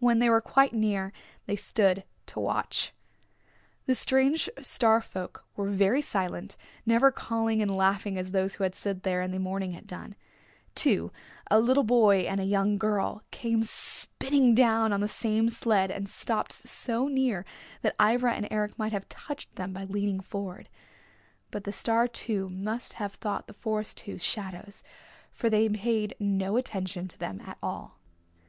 [0.00, 1.12] When they were quite near
[1.46, 2.92] they stood to watch.
[3.86, 8.74] The strange Star folk were very silent, never calling and laughing as those who had
[8.74, 10.16] slid there in the morning had done.
[10.74, 11.12] Two,
[11.48, 16.08] a little boy and a young girl, came spinning down on the same sled and
[16.08, 17.44] stopped so near
[17.82, 20.68] that Ivra and Eric might have touched them by leaning forward.
[21.52, 24.82] But the Star two must have thought the Forest two shadows,
[25.30, 28.00] for they paid no attention to them at all.